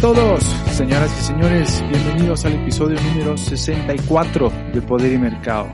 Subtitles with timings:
[0.00, 5.70] todos, señoras y señores, bienvenidos al episodio número 64 de Poder y Mercado.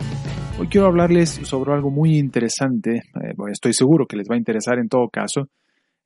[0.58, 4.78] Hoy quiero hablarles sobre algo muy interesante, eh, estoy seguro que les va a interesar
[4.78, 5.48] en todo caso,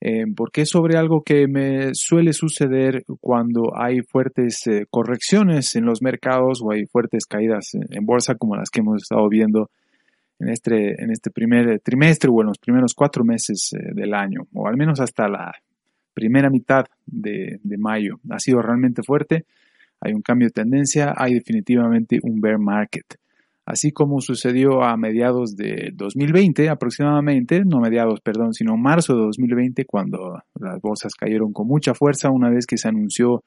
[0.00, 5.85] eh, porque es sobre algo que me suele suceder cuando hay fuertes eh, correcciones en
[5.85, 9.71] los mercados o hay fuertes caídas en, bolsa como las que hemos estado viendo
[10.39, 14.67] en este, en este primer trimestre o en los primeros cuatro meses del año, o
[14.67, 15.53] al menos hasta la
[16.16, 18.20] primera mitad de, mayo.
[18.30, 19.44] Ha sido realmente fuerte,
[20.00, 23.04] hay un cambio de tendencia, hay definitivamente un bear market.
[23.66, 29.84] Así como sucedió a mediados de 2020 aproximadamente, no mediados, perdón, sino marzo de 2020,
[29.84, 33.44] cuando las bolsas cayeron con mucha fuerza una vez que se anunció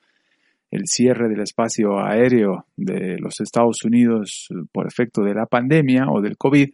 [0.69, 6.21] el cierre del espacio aéreo de los Estados Unidos por efecto de la pandemia o
[6.21, 6.69] del COVID,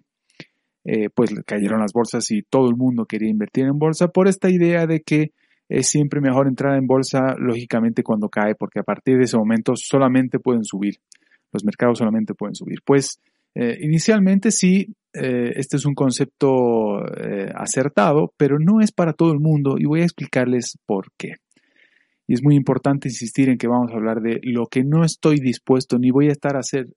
[0.84, 4.50] eh, pues cayeron las bolsas y todo el mundo quería invertir en bolsa por esta
[4.50, 5.32] idea de que
[5.68, 9.74] es siempre mejor entrar en bolsa lógicamente cuando cae, porque a partir de ese momento
[9.76, 10.96] solamente pueden subir.
[11.52, 12.80] Los mercados solamente pueden subir.
[12.86, 13.20] Pues
[13.56, 19.32] eh, inicialmente sí, eh, este es un concepto eh, acertado, pero no es para todo
[19.32, 21.36] el mundo y voy a explicarles por qué.
[22.28, 25.38] Y es muy importante insistir en que vamos a hablar de lo que no estoy
[25.40, 26.88] dispuesto ni voy a estar a hacer,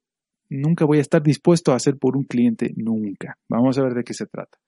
[0.49, 3.37] nunca voy a estar dispuesto a hacer por un cliente, nunca.
[3.49, 4.59] Vamos a ver de qué se trata.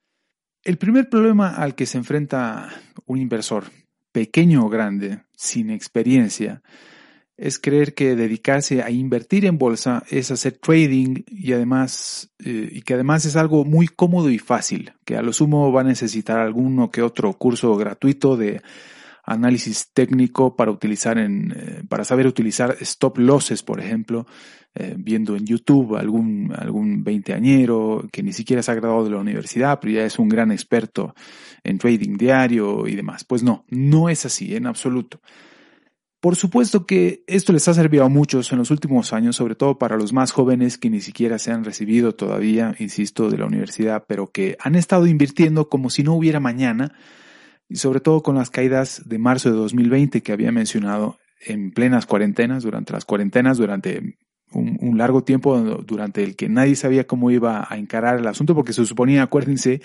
[0.62, 2.69] El primer problema al que se enfrenta
[3.06, 3.65] un inversor
[4.12, 6.62] pequeño o grande, sin experiencia,
[7.41, 12.83] es creer que dedicarse a invertir en bolsa es hacer trading y además eh, y
[12.83, 16.38] que además es algo muy cómodo y fácil, que a lo sumo va a necesitar
[16.38, 18.61] alguno que otro curso gratuito de
[19.31, 24.27] análisis técnico para utilizar en eh, para saber utilizar stop losses, por ejemplo,
[24.75, 29.19] eh, viendo en YouTube algún, algún veinteañero que ni siquiera se ha graduado de la
[29.19, 31.14] universidad, pero ya es un gran experto
[31.64, 33.25] en trading diario y demás.
[33.25, 35.21] Pues no, no es así en absoluto.
[36.21, 39.78] Por supuesto que esto les ha servido a muchos en los últimos años, sobre todo
[39.78, 44.05] para los más jóvenes que ni siquiera se han recibido todavía, insisto, de la universidad,
[44.06, 46.93] pero que han estado invirtiendo como si no hubiera mañana,
[47.70, 52.04] y sobre todo con las caídas de marzo de 2020 que había mencionado en plenas
[52.04, 54.19] cuarentenas, durante las cuarentenas, durante
[54.53, 58.72] un, largo tiempo durante el que nadie sabía cómo iba a encarar el asunto, porque
[58.72, 59.81] se suponía, acuérdense,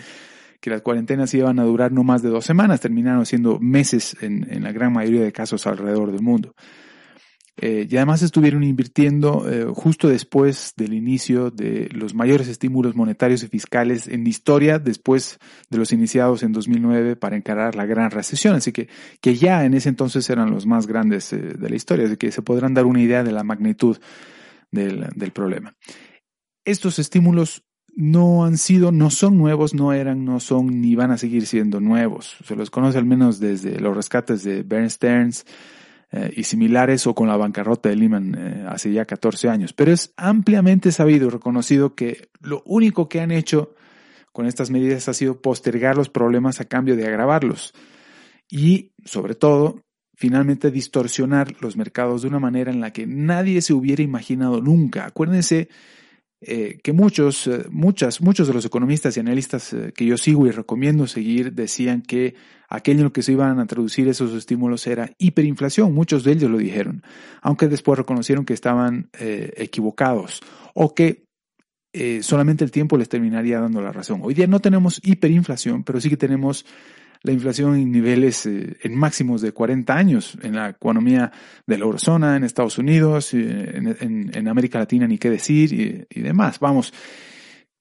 [0.60, 4.52] que las cuarentenas iban a durar no más de dos semanas, terminaron siendo meses en,
[4.52, 6.56] en la gran mayoría de casos alrededor del mundo.
[7.58, 13.44] Eh, y además estuvieron invirtiendo eh, justo después del inicio de los mayores estímulos monetarios
[13.44, 15.40] y fiscales en la historia, después
[15.70, 18.56] de los iniciados en 2009 para encarar la gran recesión.
[18.56, 18.90] Así que,
[19.22, 22.32] que ya en ese entonces eran los más grandes eh, de la historia, así que
[22.32, 23.98] se podrán dar una idea de la magnitud
[24.72, 25.74] del, problema.
[26.66, 27.64] Estos estímulos
[27.96, 31.80] no han sido, no son nuevos, no eran, no son, ni van a seguir siendo
[31.80, 32.36] nuevos.
[32.44, 35.46] Se los conoce al menos desde los rescates de Bern Stearns
[36.12, 39.74] eh, y similares o con la bancarrota de Lehman eh, hace ya 14 años.
[39.74, 43.74] Pero es ampliamente sabido y reconocido que lo único que han hecho
[44.32, 47.74] con estas medidas ha sido postergar los problemas a cambio de agravarlos.
[48.50, 49.82] Y, sobre todo,
[50.16, 55.06] finalmente distorsionar los mercados de una manera en la que nadie se hubiera imaginado nunca.
[55.06, 55.70] Acuérdense
[56.48, 60.46] eh, que muchos, eh, muchas, muchos de los economistas y analistas eh, que yo sigo
[60.46, 62.36] y recomiendo seguir decían que
[62.70, 65.92] aquello en lo que se iban a traducir esos estímulos era hiperinflación.
[65.92, 67.02] Muchos de ellos lo dijeron,
[67.42, 70.42] aunque después reconocieron que estaban equivocados
[70.74, 71.26] o que
[72.22, 74.20] solamente el tiempo les terminaría dando la razón.
[74.24, 76.66] Hoy día no tenemos hiperinflación, pero sí que tenemos
[77.26, 81.32] la inflación en niveles, eh, en máximos de 40 años en la economía
[81.66, 86.60] de la eurozona, en Estados Unidos, eh, en, América Latina, ni qué decir, y, demás.
[86.60, 86.94] Vamos,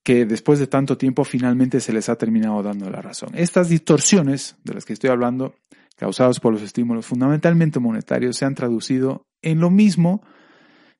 [0.03, 3.29] que después de tanto tiempo finalmente se les ha terminado dando la razón.
[3.35, 5.55] Estas distorsiones de las que estoy hablando,
[5.95, 10.23] causadas por los estímulos fundamentalmente monetarios, se han traducido en lo mismo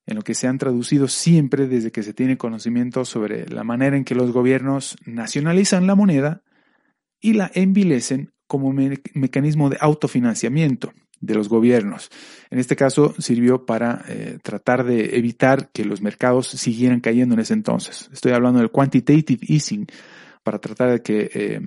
[0.08, 3.98] en lo que se han traducido siempre desde que se tiene conocimiento sobre la manera
[3.98, 6.44] en que los gobiernos nacionalizan la moneda
[7.20, 8.74] y la envilecen como
[9.14, 12.12] mecanismo de autofinanciamiento de los gobiernos.
[12.50, 17.42] En este caso sirvió para eh, tratar de evitar que los mercados siguieran cayendo en
[17.42, 18.10] ese entonces.
[18.14, 19.88] Estoy hablando del quantitative easing
[20.44, 21.62] para tratar de que eh,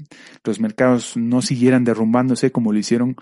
[0.45, 3.17] los mercados no siguieran derrumbándose como lo hicieron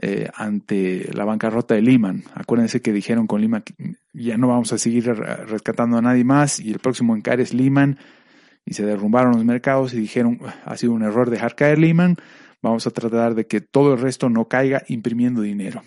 [0.00, 2.24] eh, ante la bancarrota de Lehman.
[2.34, 3.64] Acuérdense que dijeron con Lehman
[4.12, 7.98] ya no vamos a seguir rescatando a nadie más y el próximo encare es Lehman
[8.64, 12.16] y se derrumbaron los mercados y dijeron ha sido un error dejar caer Lehman
[12.62, 15.82] Vamos a tratar de que todo el resto no caiga imprimiendo dinero.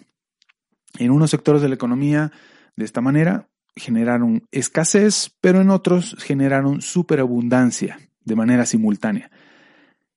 [0.98, 2.32] En unos sectores de la economía,
[2.76, 9.32] de esta manera, generaron escasez, pero en otros generaron superabundancia de manera simultánea.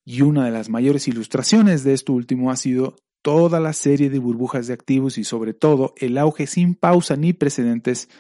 [0.05, 4.19] Y una de las mayores ilustraciones de esto último ha sido toda la serie de
[4.19, 8.11] burbujas de activos y sobre todo el auge sin pausa ni precedentes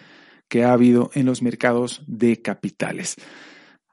[0.48, 3.16] que ha habido en los mercados de capitales.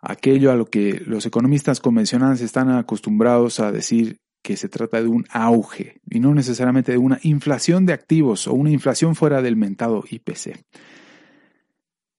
[0.02, 4.20] Aquello a lo que los economistas convencionales están acostumbrados a decir
[4.58, 8.72] se trata de un auge y no necesariamente de una inflación de activos o una
[8.72, 10.64] inflación fuera del mentado IPC.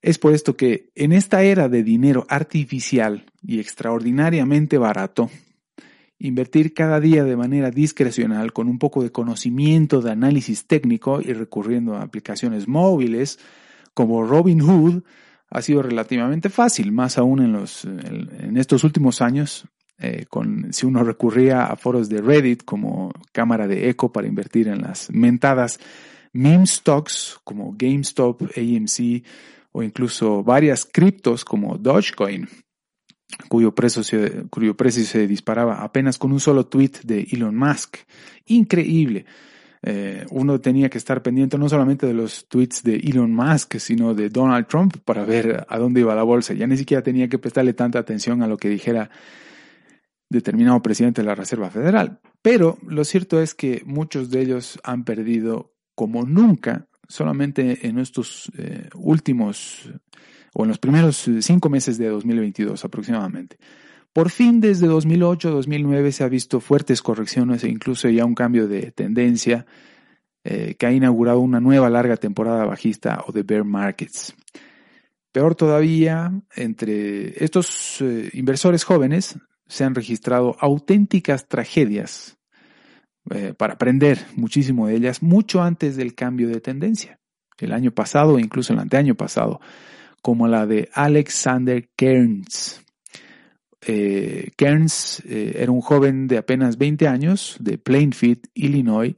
[0.02, 5.31] Es por esto que en esta era de dinero artificial y extraordinariamente barato,
[6.19, 11.32] invertir cada día de manera discrecional con un poco de conocimiento de análisis técnico y
[11.32, 13.38] recurriendo a aplicaciones móviles
[13.94, 15.02] como Robinhood
[15.50, 19.67] ha sido relativamente fácil, más aún en, los, en estos últimos años,
[20.04, 24.66] eh, con, si uno recurría a foros de Reddit como cámara de eco para invertir
[24.66, 25.78] en las mentadas
[26.32, 29.22] meme stocks como GameStop, AMC
[29.70, 32.49] o incluso varias criptos como Dogecoin,
[33.49, 37.99] cuyo precio, se, cuyo precio se disparaba apenas con un solo tweet de Elon Musk.
[38.46, 39.25] Increíble.
[39.84, 44.14] Eh, uno tenía que estar pendiente no solamente de los tweets de Elon Musk, sino
[44.14, 46.54] de Donald Trump para ver a dónde iba la bolsa.
[46.54, 49.10] Ya ni siquiera tenía que prestarle tanta atención a lo que dijera
[50.32, 52.20] determinado presidente de la Reserva Federal.
[52.43, 58.50] Pero lo cierto es que muchos de ellos han perdido como nunca, solamente en estos
[58.56, 59.88] eh, últimos
[60.55, 63.58] o en los primeros cinco meses de 2022 aproximadamente.
[64.12, 68.90] Por fin desde 2008-2009 se ha visto fuertes correcciones e incluso ya un cambio de
[68.90, 69.64] tendencia
[70.44, 74.35] eh, que ha inaugurado una nueva larga temporada bajista o de bear markets.
[75.32, 82.38] Peor todavía, entre estos eh, inversores jóvenes se han registrado auténticas tragedias
[83.31, 87.20] eh, para aprender muchísimo de ellas mucho antes del cambio de tendencia.
[87.59, 89.61] El año pasado, e incluso el anteaño pasado,
[90.20, 92.82] como la de Alexander Kearns,
[93.85, 99.14] eh, Kearns eh, era un joven de apenas 20 años de Plainfield, Illinois,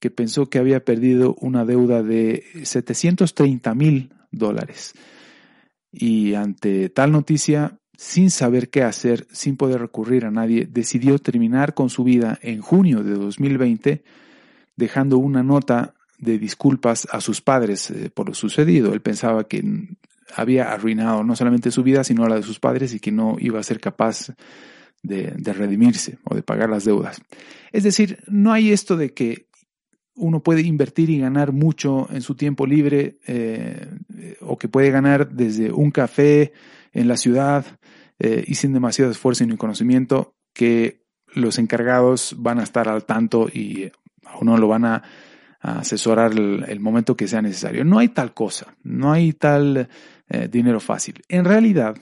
[0.00, 4.94] que pensó que había perdido una deuda de 730 mil dólares.
[5.90, 11.74] Y ante tal noticia, sin saber qué hacer, sin poder recurrir a nadie, decidió terminar
[11.74, 14.04] con su vida en junio de 2020,
[14.76, 18.94] dejando una nota de disculpas a sus padres eh, por lo sucedido.
[18.94, 19.64] Él pensaba que
[20.32, 23.58] había arruinado no solamente su vida, sino la de sus padres y que no iba
[23.58, 24.32] a ser capaz
[25.02, 27.20] de, redimirse o de pagar las deudas.
[27.72, 29.48] Es decir, no hay esto de que
[30.14, 33.88] uno puede invertir y ganar mucho en su tiempo libre eh,
[34.40, 36.52] o que puede ganar desde un café
[36.92, 37.77] en la ciudad
[38.18, 41.04] eh, y sin demasiado esfuerzo ni conocimiento que
[41.34, 43.90] los encargados van a estar al tanto y
[44.24, 45.02] a uno lo van a,
[45.60, 47.84] asesorar el, momento que sea necesario.
[47.84, 49.88] No hay tal cosa, no hay tal
[50.28, 51.20] eh, dinero fácil.
[51.28, 51.96] En realidad,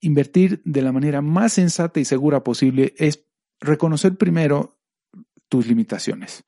[0.00, 3.24] invertir de la manera más sensata y segura posible es
[3.60, 4.78] reconocer primero
[5.48, 6.44] tus limitaciones,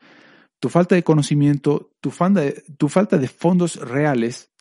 [0.60, 4.52] tu falta de conocimiento, tu, falta de, tu falta de fondos reales,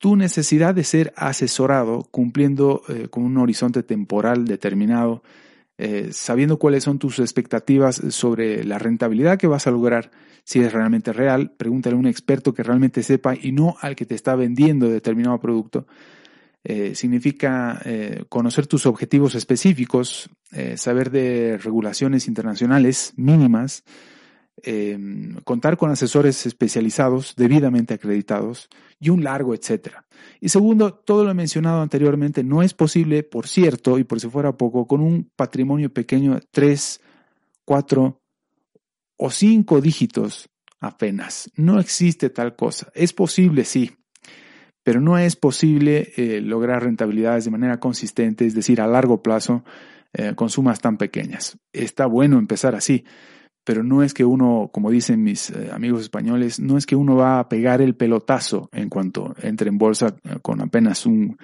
[0.00, 5.22] tu necesidad de ser asesorado cumpliendo eh, con un horizonte temporal determinado,
[5.76, 10.10] eh, sabiendo cuáles son tus expectativas sobre la rentabilidad que vas a lograr
[10.42, 14.06] si es realmente real, pregúntale a un experto que realmente sepa y no al que
[14.06, 15.86] te está vendiendo determinado producto.
[16.64, 17.80] Eh, significa
[18.30, 20.30] conocer tus objetivos específicos,
[20.76, 23.84] saber de regulaciones internacionales mínimas,
[25.44, 30.04] contar con asesores especializados, debidamente acreditados y un largo etcétera.
[30.40, 34.56] Y segundo, todo lo mencionado anteriormente no es posible, por cierto, y por si fuera
[34.56, 37.00] poco, con un patrimonio pequeño 3,
[37.64, 38.20] 4
[39.22, 40.48] o cinco dígitos
[40.80, 41.50] apenas.
[41.54, 42.90] No existe tal cosa.
[42.94, 43.92] Es posible, sí,
[44.82, 49.62] pero no es posible eh, lograr rentabilidades de manera consistente, es decir, a largo plazo,
[50.14, 51.58] eh, con sumas tan pequeñas.
[51.72, 53.04] Está bueno empezar así,
[53.70, 57.14] pero no es que uno, como dicen mis eh, amigos españoles, no es que uno
[57.14, 61.38] va a pegar el pelotazo en cuanto entre en bolsa con apenas un,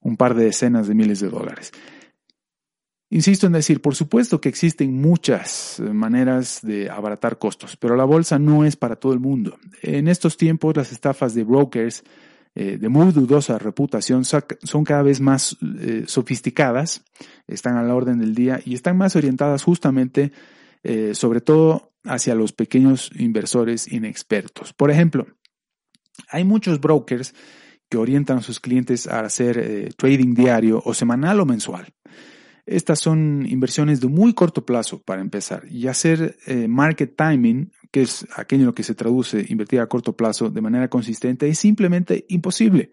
[0.00, 1.70] un par de decenas de miles de dólares.
[3.10, 8.40] Insisto en decir, por supuesto que existen muchas maneras de abaratar costos, pero la bolsa
[8.40, 9.56] no es para todo el mundo.
[9.80, 12.02] En estos tiempos las estafas de brokers
[12.56, 17.04] eh, de muy dudosa reputación son cada vez más eh, sofisticadas,
[17.46, 20.32] están a la orden del día y están más orientadas justamente,
[20.82, 24.72] eh, sobre todo, hacia los pequeños inversores inexpertos.
[24.72, 25.26] Por ejemplo,
[26.28, 27.34] hay muchos brokers
[27.88, 31.94] que orientan a sus clientes a hacer trading diario o semanal o mensual.
[32.68, 38.02] Estas son inversiones de muy corto plazo para empezar y hacer eh, market timing, que
[38.02, 41.58] es aquello en lo que se traduce invertir a corto plazo de manera consistente, es
[41.58, 42.90] simplemente imposible.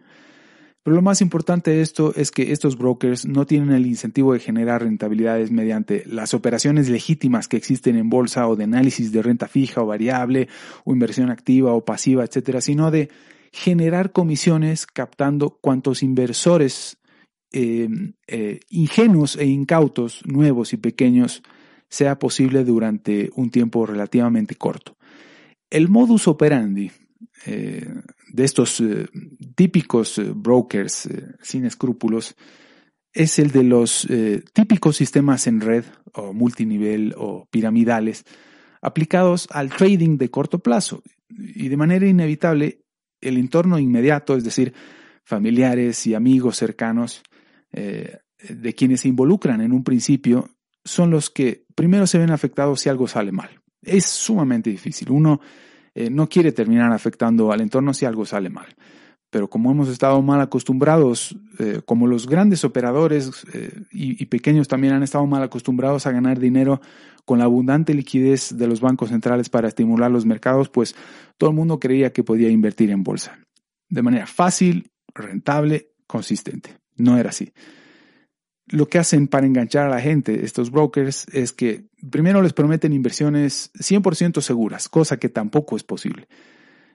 [0.86, 4.40] Pero lo más importante de esto es que estos brokers no tienen el incentivo de
[4.40, 9.48] generar rentabilidades mediante las operaciones legítimas que existen en bolsa o de análisis de renta
[9.48, 10.48] fija o variable
[10.84, 13.10] o inversión activa o pasiva, etcétera, sino de
[13.52, 17.00] generar comisiones captando cuantos inversores
[17.52, 17.90] eh,
[18.28, 21.42] eh, ingenuos e incautos, nuevos y pequeños,
[21.90, 24.98] sea posible durante un tiempo relativamente corto.
[25.72, 26.92] El modus operandi
[27.48, 27.90] eh,
[28.28, 29.08] de estos eh,
[29.56, 31.10] típicos eh, brokers
[31.42, 32.36] sin escrúpulos
[33.14, 34.06] es el de los
[34.52, 38.26] típicos sistemas en red o multinivel o piramidales
[38.82, 42.82] aplicados al trading de corto plazo y de manera inevitable
[43.22, 44.74] el entorno inmediato, es decir,
[45.24, 47.24] familiares y amigos cercanos
[47.72, 50.50] de quienes se involucran en un principio
[50.84, 53.62] son los que primero se ven afectados si algo sale mal.
[53.82, 55.12] Es sumamente difícil.
[55.12, 55.40] Uno
[55.96, 58.68] eh, no quiere terminar afectando al entorno si algo sale mal.
[59.30, 64.68] Pero como hemos estado mal acostumbrados, eh, como los grandes operadores eh, y, y, pequeños
[64.68, 66.80] también han estado mal acostumbrados a ganar dinero
[67.26, 70.96] con la abundante liquidez de los bancos centrales para estimular los mercados, pues
[71.38, 73.40] todo el mundo creía que podía invertir en bolsa.
[73.90, 76.78] De manera fácil, rentable, consistente.
[76.98, 77.52] No era así
[78.68, 82.94] lo que hacen para enganchar a la gente, estos brokers, es que primero les prometen
[82.94, 86.28] inversiones 100% seguras, cosa que tampoco es posible.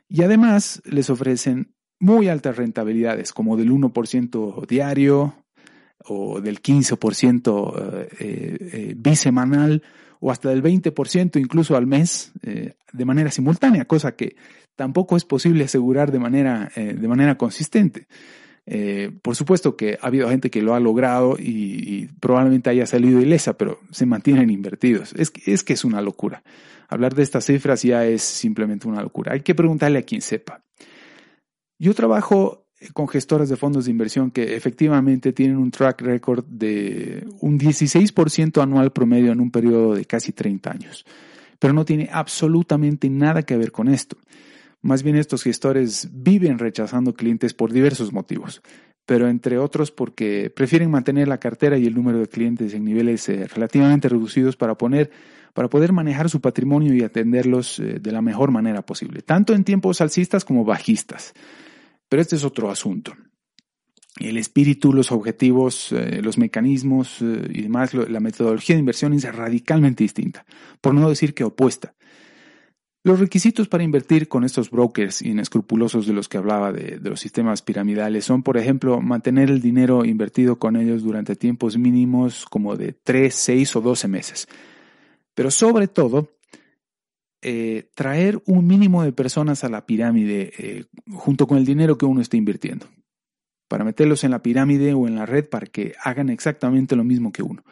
[0.08, 5.34] Y además les ofrecen muy altas rentabilidades, como del 1% diario
[6.06, 9.82] o del 15% eh, eh, bisemanal
[10.18, 14.34] o hasta del 20% incluso al mes eh, de manera simultánea, cosa que
[14.76, 18.06] tampoco es posible asegurar de manera, de manera consistente.
[18.72, 23.20] Eh, por supuesto que ha habido gente que lo ha logrado y, probablemente haya salido
[23.20, 25.12] ilesa, pero se mantienen invertidos.
[25.14, 26.44] Es, que es una locura.
[26.88, 29.32] Hablar de estas cifras ya es simplemente una locura.
[29.32, 30.62] Hay que preguntarle a quien sepa.
[31.80, 37.26] Yo trabajo con gestoras de fondos de inversión que efectivamente tienen un track record de
[37.40, 41.04] un 16% anual promedio en un periodo de casi 30 años.
[41.58, 44.16] Pero no tiene absolutamente nada que ver con esto.
[44.82, 48.62] Más bien estos gestores viven rechazando clientes por diversos motivos,
[49.04, 53.28] pero entre otros porque prefieren mantener la cartera y el número de clientes en niveles
[53.28, 55.10] eh, relativamente reducidos para, poner,
[55.52, 59.64] para poder manejar su patrimonio y atenderlos eh, de la mejor manera posible, tanto en
[59.64, 61.34] tiempos alcistas como bajistas.
[62.08, 63.12] Pero este es otro asunto.
[64.18, 70.04] El espíritu, los objetivos, eh, los mecanismos y demás, la metodología de inversión es radicalmente
[70.04, 70.46] distinta,
[70.80, 71.94] por no decir que opuesta.
[73.02, 77.62] Los requisitos para invertir con estos brokers inescrupulosos de los que hablaba de, los sistemas
[77.62, 82.92] piramidales son, por ejemplo, mantener el dinero invertido con ellos durante tiempos mínimos como de
[82.92, 84.48] 3, 6 o 12 meses.
[85.34, 86.28] Pero sobre todo,
[87.40, 92.04] eh, traer un mínimo de personas a la pirámide eh, junto con el dinero que
[92.04, 92.86] uno está invirtiendo,
[93.66, 97.32] para meterlos en la pirámide o en la red para que hagan exactamente lo mismo
[97.32, 97.64] que uno.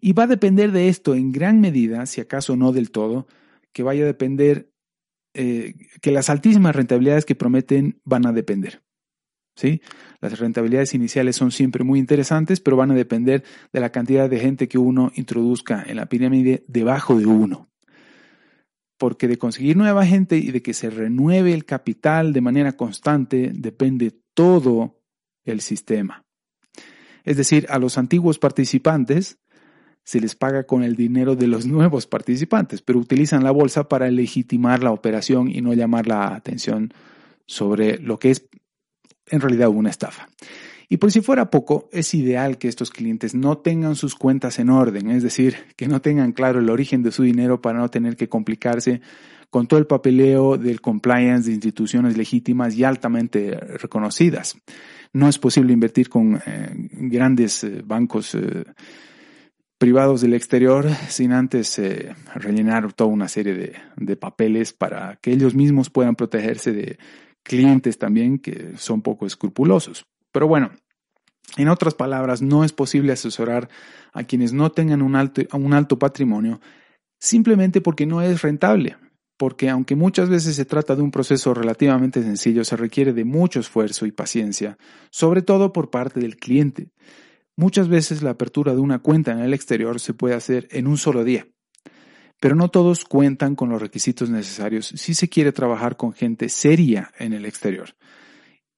[0.00, 3.28] Y va a depender de esto en gran medida, si acaso no del todo,
[3.76, 4.72] que vaya a depender,
[5.34, 8.82] eh, que las altísimas rentabilidades que prometen van a depender.
[9.54, 9.82] ¿sí?
[10.22, 14.40] Las rentabilidades iniciales son siempre muy interesantes, pero van a depender de la cantidad de
[14.40, 17.68] gente que uno introduzca en la pirámide debajo de uno.
[18.96, 23.50] Porque de conseguir nueva gente y de que se renueve el capital de manera constante
[23.52, 25.02] depende todo
[25.44, 26.24] el sistema.
[27.24, 29.38] Es decir, a los antiguos participantes
[30.06, 34.10] se les paga con el dinero de los nuevos participantes, pero utilizan la bolsa para
[34.10, 36.94] legitimar la operación y no llamar la atención
[37.44, 38.48] sobre lo que es
[39.28, 40.28] en realidad una estafa.
[40.88, 44.70] Y por si fuera poco, es ideal que estos clientes no tengan sus cuentas en
[44.70, 48.16] orden, es decir, que no tengan claro el origen de su dinero para no tener
[48.16, 49.00] que complicarse
[49.50, 54.56] con todo el papeleo del compliance de instituciones legítimas y altamente reconocidas.
[55.12, 58.64] No es posible invertir con eh, grandes eh, bancos eh,
[59.78, 65.54] privados del exterior sin antes eh, rellenar toda una serie de, papeles para que ellos
[65.54, 66.98] mismos puedan protegerse de
[67.42, 70.06] clientes también que son poco escrupulosos.
[70.32, 70.70] Pero bueno,
[71.56, 73.68] en otras palabras, no es posible asesorar
[74.12, 76.60] a quienes no tengan un alto, un alto patrimonio
[77.18, 78.96] simplemente porque no es rentable.
[79.38, 83.60] Porque aunque muchas veces se trata de un proceso relativamente sencillo, se requiere de mucho
[83.60, 84.78] esfuerzo y paciencia,
[85.10, 86.88] sobre todo por parte del cliente.
[87.56, 90.98] Muchas veces la apertura de una cuenta en el exterior se puede hacer en un
[90.98, 91.48] solo día,
[92.38, 97.12] pero no todos cuentan con los requisitos necesarios si se quiere trabajar con gente seria
[97.18, 97.96] en el exterior.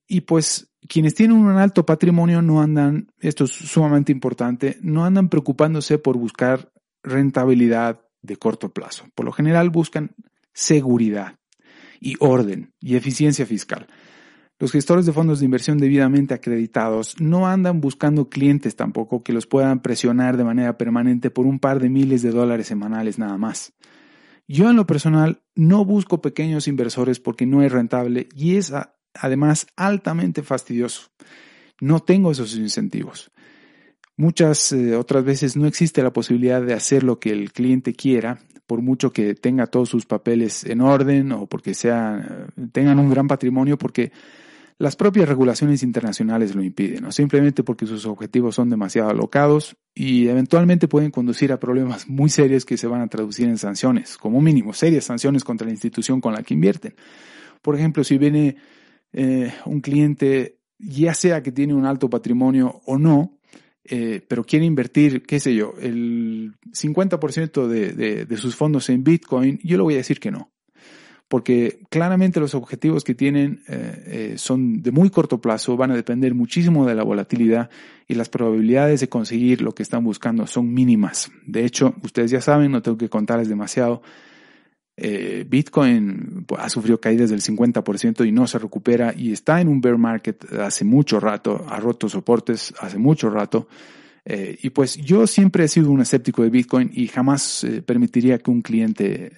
[0.07, 5.29] Y pues quienes tienen un alto patrimonio no andan, esto es sumamente importante, no andan
[5.29, 9.07] preocupándose por buscar rentabilidad de corto plazo.
[9.15, 10.15] Por lo general buscan
[10.53, 11.39] seguridad
[12.01, 13.89] y orden y eficiencia fiscal.
[14.61, 19.47] Los gestores de fondos de inversión debidamente acreditados no andan buscando clientes tampoco que los
[19.47, 23.73] puedan presionar de manera permanente por un par de miles de dólares semanales nada más.
[24.49, 28.73] Yo en lo personal no busco pequeños inversores porque no es rentable y es
[29.15, 31.11] además altamente fastidioso.
[31.81, 33.31] No tengo esos incentivos.
[34.17, 38.41] Muchas eh, otras veces no existe la posibilidad de hacer lo que el cliente quiera,
[38.67, 43.29] por mucho que tenga todos sus papeles en orden o porque sea, tengan un gran
[43.29, 44.11] patrimonio, porque
[44.79, 47.13] las propias regulaciones internacionales lo impiden, ¿no?
[47.13, 52.65] simplemente porque sus objetivos son demasiado alocados y eventualmente pueden conducir a problemas muy serios
[52.65, 56.33] que se van a traducir en sanciones, como mínimo, serias sanciones contra la institución con
[56.33, 56.95] la que invierten.
[57.61, 58.57] Por ejemplo, si viene
[59.13, 63.41] eh, un cliente, ya sea que tiene un alto patrimonio o no,
[63.83, 69.03] eh, pero quiere invertir, qué sé yo, el 50% de, de, de sus fondos en
[69.03, 70.53] Bitcoin, yo le voy a decir que no
[71.29, 75.95] porque claramente los objetivos que tienen eh, eh, son de muy corto plazo, van a
[75.95, 77.69] depender muchísimo de la volatilidad
[78.09, 81.31] y las probabilidades de conseguir lo que están buscando son mínimas.
[81.47, 84.01] De hecho, ustedes ya saben, no tengo que contarles demasiado,
[84.97, 89.69] eh, Bitcoin pues, ha sufrido caídas del 50% y no se recupera y está en
[89.69, 93.69] un bear market hace mucho rato, ha roto soportes hace mucho rato.
[94.63, 98.61] y pues yo siempre he sido un escéptico de Bitcoin y jamás permitiría que un
[98.61, 99.33] cliente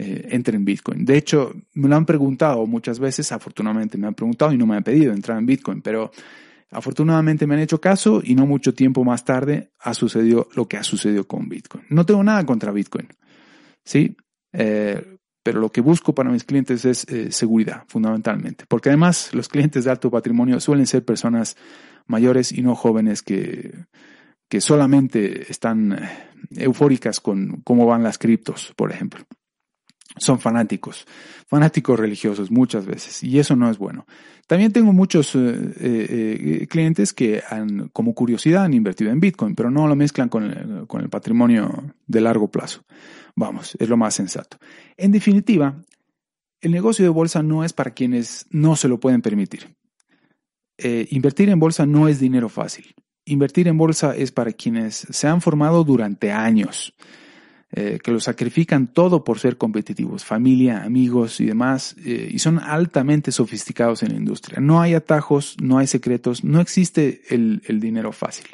[0.00, 1.04] eh, entre en Bitcoin.
[1.04, 4.76] De hecho, me lo han preguntado muchas veces, afortunadamente me han preguntado y no me
[4.76, 6.12] han pedido entrar en Bitcoin, pero
[6.70, 10.76] afortunadamente me han hecho caso y no mucho tiempo más tarde ha sucedido lo que
[10.76, 11.84] ha sucedido con Bitcoin.
[11.88, 13.08] No tengo nada contra Bitcoin,
[13.84, 14.16] ¿sí?
[14.52, 19.48] Eh, pero lo que busco para mis clientes es eh, seguridad, fundamentalmente, porque además los
[19.48, 21.56] clientes de alto patrimonio suelen ser personas
[22.06, 23.86] mayores y no jóvenes que,
[24.48, 25.98] que solamente están
[26.56, 29.24] eufóricas con cómo van las criptos, por ejemplo
[30.18, 31.06] son fanáticos,
[31.46, 34.06] fanáticos religiosos muchas veces, y eso no es bueno.
[34.46, 35.40] También tengo muchos eh,
[35.78, 40.44] eh, clientes que han, como curiosidad han invertido en Bitcoin, pero no lo mezclan con
[40.44, 42.82] el, con el patrimonio de largo plazo.
[43.36, 44.56] Vamos, es lo más sensato.
[44.96, 45.82] En definitiva,
[46.60, 49.76] el negocio de bolsa no es para quienes no se lo pueden permitir.
[50.78, 52.94] Eh, invertir en bolsa no es dinero fácil.
[53.24, 56.94] Invertir en bolsa es para quienes se han formado durante años
[57.70, 62.58] eh, que lo sacrifican todo por ser competitivos, familia, amigos y demás, eh, y son
[62.58, 64.58] altamente sofisticados en la industria.
[64.60, 68.46] No hay atajos, no hay secretos, no existe el, el dinero fácil.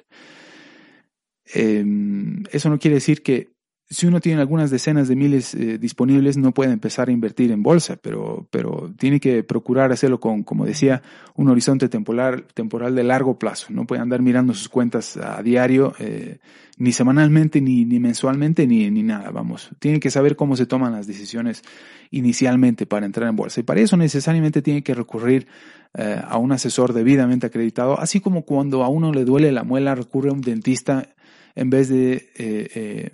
[1.52, 3.53] Em, eso no quiere decir que
[3.90, 7.62] si uno tiene algunas decenas de miles eh, disponibles, no puede empezar a invertir en
[7.62, 11.02] bolsa, pero, pero tiene que procurar hacerlo con, como decía,
[11.34, 13.66] un horizonte temporal, temporal de largo plazo.
[13.70, 16.38] No puede andar mirando sus cuentas a diario, eh,
[16.78, 19.70] ni semanalmente, ni, ni mensualmente, ni, ni nada, vamos.
[19.78, 21.62] Tiene que saber cómo se toman las decisiones
[22.10, 23.60] inicialmente para entrar en bolsa.
[23.60, 25.46] Y para eso necesariamente tiene que recurrir
[25.92, 29.94] eh, a un asesor debidamente acreditado, así como cuando a uno le duele la muela,
[29.94, 31.10] recurre a un dentista
[31.54, 33.10] en vez de eh,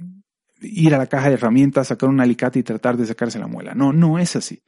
[0.60, 3.74] ir a la caja de herramientas, sacar un alicate y tratar de sacarse la muela.
[3.74, 4.62] No, no es así.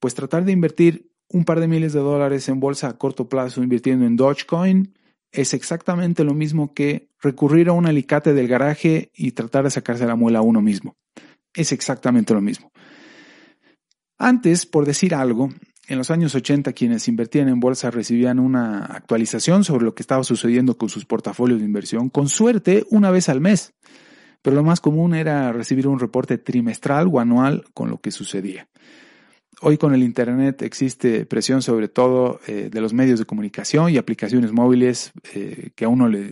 [0.00, 3.62] Pues tratar de invertir un par de miles de dólares en bolsa a corto plazo
[3.62, 4.94] invirtiendo en Dogecoin
[5.32, 10.06] es exactamente lo mismo que recurrir a un alicate del garaje y tratar de sacarse
[10.06, 10.96] la muela a uno mismo.
[11.52, 12.70] Es exactamente lo mismo.
[14.18, 15.50] Antes, por decir algo,
[15.88, 20.24] en los años 80 quienes invertían en bolsa recibían una actualización sobre lo que estaba
[20.24, 23.74] sucediendo con sus portafolios de inversión, con suerte una vez al mes
[24.46, 28.68] pero lo más común era recibir un reporte trimestral o anual con lo que sucedía.
[29.60, 33.96] Hoy con el Internet existe presión sobre todo eh, de los medios de comunicación y
[33.96, 36.28] aplicaciones móviles eh, que a uno le,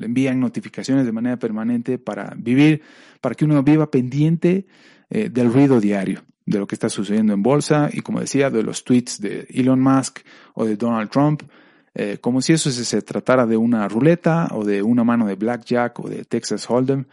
[0.00, 2.82] envían notificaciones de manera permanente para vivir,
[3.20, 4.66] para que uno viva pendiente
[5.10, 8.62] eh, del ruido diario, de lo que está sucediendo en bolsa y como decía, de
[8.62, 10.20] los tweets de Elon Musk
[10.54, 11.42] o de Donald Trump,
[12.20, 16.08] como si eso se tratara de una ruleta o de una mano de blackjack o
[16.08, 17.06] de Texas Hold'em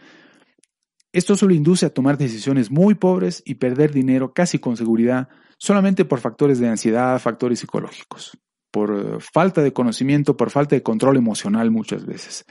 [1.14, 6.04] esto solo induce a tomar decisiones muy pobres y perder dinero casi con seguridad solamente
[6.04, 8.36] por factores de ansiedad, factores psicológicos,
[8.72, 12.44] por eh, falta de conocimiento, por falta de control emocional muchas veces.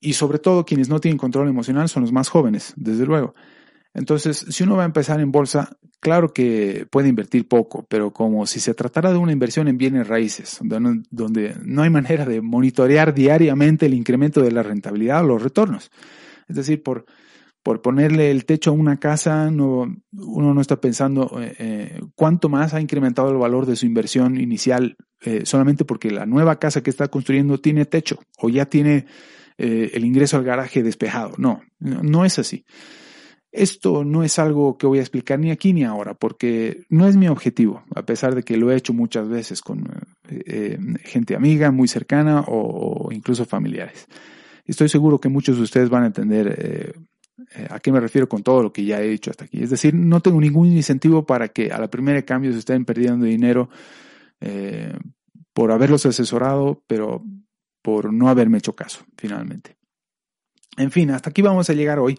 [0.00, 3.34] Y sobre todo quienes no tienen control emocional son los más jóvenes, desde luego.
[3.94, 8.44] Entonces, si uno va a empezar en bolsa, claro que puede invertir poco, pero como
[8.46, 13.14] si se tratara de una inversión en bienes raíces, donde no, hay manera de monitorear
[13.14, 15.90] diariamente el incremento de la rentabilidad o los retornos.
[16.48, 17.06] Es decir, por
[17.64, 22.50] por ponerle el techo a una casa, no, uno no está pensando eh, eh, cuánto
[22.50, 26.82] más ha incrementado el valor de su inversión inicial eh, solamente porque la nueva casa
[26.82, 29.06] que está construyendo tiene techo o ya tiene
[29.56, 31.34] el ingreso al garaje despejado.
[31.38, 32.64] No, no, es así.
[33.52, 37.16] Esto no es algo que voy a explicar ni aquí ni ahora, porque no es
[37.16, 39.88] mi objetivo, a pesar de que lo he hecho muchas veces con
[41.04, 44.06] gente amiga, muy cercana o, incluso familiares.
[44.66, 46.96] Estoy seguro que muchos de ustedes van a entender
[47.70, 49.62] a qué me refiero con todo lo que ya he hecho hasta aquí.
[49.62, 52.84] Es decir, no tengo ningún incentivo para que a la primera de cambio se estén
[52.84, 53.68] perdiendo dinero
[55.52, 57.22] por haberlos asesorado, pero
[57.82, 59.76] por no haberme hecho caso, finalmente.
[60.76, 62.18] En fin, hasta aquí vamos a llegar hoy.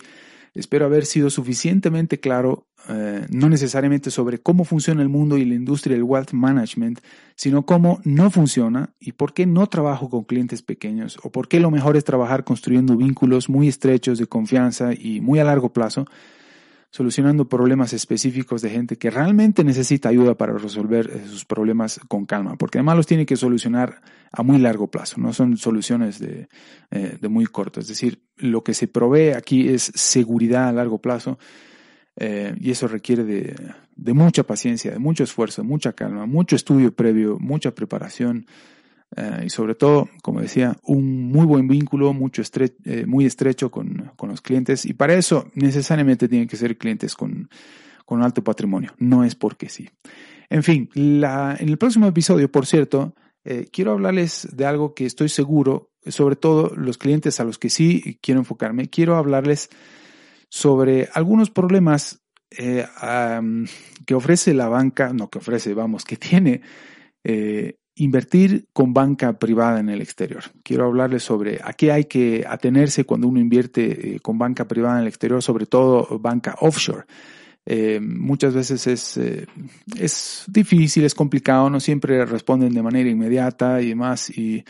[0.55, 5.53] Espero haber sido suficientemente claro, eh, no necesariamente sobre cómo funciona el mundo y la
[5.53, 7.01] industria del wealth management,
[7.35, 11.59] sino cómo no funciona y por qué no trabajo con clientes pequeños o por qué
[11.59, 16.05] lo mejor es trabajar construyendo vínculos muy estrechos de confianza y muy a largo plazo
[16.95, 22.25] solucionando problemas específicos de gente que realmente necesita ayuda para resolver eh, sus problemas con
[22.25, 23.99] calma, porque además los tiene que solucionar
[24.31, 26.47] a muy largo plazo, no son soluciones de,
[26.91, 27.81] eh, de muy corto.
[27.81, 31.37] Es decir, lo que se provee aquí es seguridad a largo plazo
[32.15, 33.53] eh, y eso requiere de,
[33.97, 38.45] de, mucha paciencia, de mucho esfuerzo, mucha calma, mucho estudio previo, mucha preparación,
[39.15, 42.41] eh, y sobre todo, como decía, un muy buen vínculo, mucho
[42.85, 44.85] eh, muy estrecho con, con, los clientes.
[44.85, 47.49] Y para eso necesariamente tienen que ser clientes con,
[48.05, 49.89] con alto patrimonio, no es porque sí.
[50.49, 53.15] En fin, la, en el próximo episodio, por cierto,
[53.45, 57.69] eh, quiero hablarles de algo que estoy seguro, sobre todo los clientes a los que
[57.69, 59.69] sí quiero enfocarme, quiero hablarles
[60.49, 66.61] sobre algunos problemas que ofrece la banca, no que ofrece, vamos, que tiene
[67.97, 70.43] Invertir con banca privada en el exterior.
[70.63, 74.97] Quiero hablarles sobre a qué hay que atenerse cuando uno invierte eh, con banca privada
[74.97, 77.05] en el exterior, sobre todo banca offshore.
[77.65, 79.47] Eh, muchas veces es, eh,
[79.97, 84.65] es difícil, es complicado, no siempre responden de manera inmediata y demás, y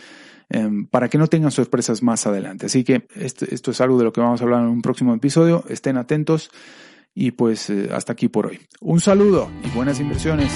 [0.49, 2.67] em, para que no tengan sorpresas más adelante.
[2.67, 5.15] Así que esto, esto, es algo de lo que vamos a hablar en un próximo
[5.15, 5.65] episodio.
[5.67, 6.51] Estén atentos
[7.15, 8.59] y pues hasta aquí por hoy.
[8.81, 10.51] Un saludo y buenas inversiones.